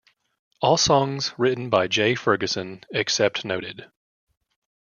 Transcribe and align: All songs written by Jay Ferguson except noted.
All 0.63 0.77
songs 0.77 1.31
written 1.37 1.69
by 1.69 1.85
Jay 1.87 2.15
Ferguson 2.15 2.83
except 2.91 3.45
noted. 3.45 3.85